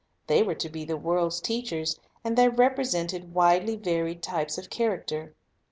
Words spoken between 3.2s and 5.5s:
widely varied types of character.